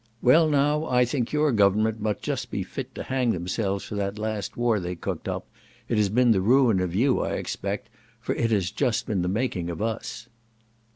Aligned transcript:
—"Well, 0.23 0.49
now, 0.49 0.85
I 0.87 1.05
think 1.05 1.31
your 1.31 1.51
government 1.51 1.99
must 2.01 2.23
just 2.23 2.49
be 2.49 2.63
fit 2.63 2.95
to 2.95 3.03
hang 3.03 3.33
themselves 3.33 3.83
for 3.85 3.93
that 3.93 4.17
last 4.17 4.57
war 4.57 4.79
they 4.79 4.95
cooked 4.95 5.27
up; 5.27 5.45
it 5.87 5.97
has 5.99 6.09
been 6.09 6.31
the 6.31 6.41
ruin 6.41 6.79
of 6.79 6.95
you 6.95 7.19
I 7.19 7.33
expect, 7.33 7.87
for 8.19 8.33
it 8.33 8.49
has 8.49 8.71
just 8.71 9.05
been 9.05 9.21
the 9.21 9.27
making 9.27 9.69
of 9.69 9.79
us." 9.79 10.25